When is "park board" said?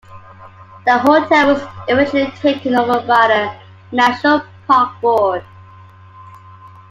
4.65-5.45